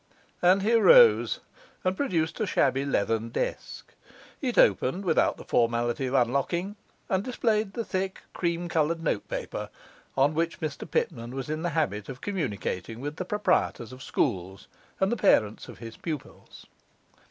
And 0.41 0.63
he 0.63 0.73
arose 0.73 1.41
and 1.83 1.95
produced 1.95 2.39
a 2.39 2.47
shabby 2.47 2.85
leathern 2.85 3.29
desk. 3.29 3.93
It 4.41 4.57
opened 4.57 5.05
without 5.05 5.37
the 5.37 5.43
formality 5.43 6.07
of 6.07 6.15
unlocking, 6.15 6.75
and 7.07 7.23
displayed 7.23 7.73
the 7.73 7.85
thick 7.85 8.23
cream 8.33 8.67
coloured 8.67 9.03
notepaper 9.03 9.69
on 10.17 10.33
which 10.33 10.59
Mr 10.59 10.89
Pitman 10.89 11.35
was 11.35 11.51
in 11.51 11.61
the 11.61 11.69
habit 11.77 12.09
of 12.09 12.19
communicating 12.19 12.99
with 12.99 13.17
the 13.17 13.25
proprietors 13.25 13.93
of 13.93 14.01
schools 14.01 14.67
and 14.99 15.11
the 15.11 15.17
parents 15.17 15.69
of 15.69 15.77
his 15.77 15.97
pupils. 15.97 16.65